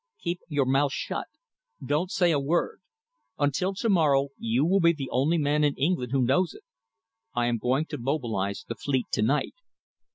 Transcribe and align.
Keep 0.23 0.39
your 0.47 0.65
mouth 0.65 0.91
shut; 0.91 1.27
don't 1.85 2.09
say 2.09 2.31
a 2.31 2.39
word. 2.39 2.81
Until 3.37 3.75
to 3.75 3.87
morrow 3.87 4.29
you 4.39 4.65
will 4.65 4.79
be 4.79 4.93
the 4.93 5.11
only 5.11 5.37
man 5.37 5.63
in 5.63 5.75
England 5.75 6.11
who 6.11 6.23
knows 6.23 6.55
it. 6.55 6.63
I 7.35 7.45
am 7.45 7.59
going 7.59 7.85
to 7.89 7.99
mobilise 7.99 8.63
the 8.67 8.73
fleet 8.73 9.05
to 9.11 9.21
night. 9.21 9.53